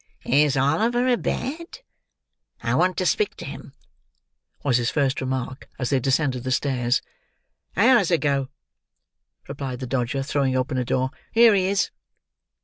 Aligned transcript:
"Is 0.25 0.57
Oliver 0.57 1.07
a 1.09 1.15
bed? 1.15 1.81
I 2.63 2.73
want 2.73 2.97
to 2.97 3.05
speak 3.05 3.35
to 3.35 3.45
him," 3.45 3.73
was 4.63 4.77
his 4.77 4.89
first 4.89 5.21
remark 5.21 5.69
as 5.77 5.91
they 5.91 5.99
descended 5.99 6.43
the 6.43 6.49
stairs. 6.51 7.03
"Hours 7.77 8.09
ago," 8.09 8.49
replied 9.47 9.79
the 9.79 9.85
Dodger, 9.85 10.23
throwing 10.23 10.55
open 10.57 10.79
a 10.79 10.85
door. 10.85 11.11
"Here 11.31 11.53
he 11.53 11.67
is!" 11.67 11.91